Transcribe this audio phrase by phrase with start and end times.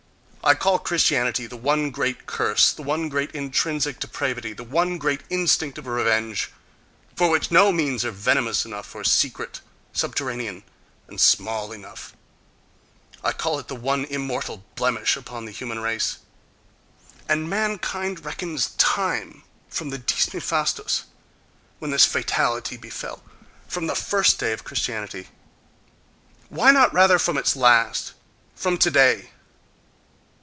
[0.43, 5.21] I call Christianity the one great curse, the one great intrinsic depravity, the one great
[5.29, 6.49] instinct of revenge,
[7.15, 9.61] for which no means are venomous enough, or secret,
[9.93, 10.63] subterranean
[11.07, 16.17] and small enough,—I call it the one immortal blemish upon the human race....
[17.29, 21.03] And mankind reckons time from the dies nefastus
[21.77, 29.29] when this fatality befell—from the first day of Christianity!—Why not rather from its last?—From today?